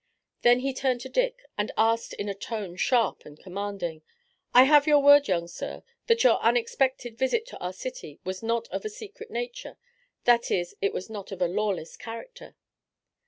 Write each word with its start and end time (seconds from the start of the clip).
Then 0.41 0.61
he 0.61 0.73
turned 0.73 0.99
to 1.01 1.09
Dick, 1.09 1.43
and 1.59 1.71
asked 1.77 2.13
in 2.15 2.27
a 2.27 2.33
tone, 2.33 2.75
sharp 2.75 3.23
and 3.23 3.39
commanding: 3.39 4.01
"I 4.51 4.63
have 4.63 4.87
your 4.87 4.97
word, 4.97 5.27
young 5.27 5.47
sir, 5.47 5.83
that 6.07 6.23
your 6.23 6.39
unexpected 6.41 7.19
visit 7.19 7.45
to 7.49 7.59
our 7.59 7.71
city 7.71 8.19
was 8.23 8.41
not 8.41 8.67
of 8.69 8.83
a 8.83 8.89
secret 8.89 9.29
nature; 9.29 9.77
that 10.23 10.49
is, 10.49 10.75
it 10.81 10.91
was 10.91 11.07
not 11.07 11.31
of 11.31 11.39
a 11.39 11.47
lawless 11.47 11.97
character?" 11.97 12.55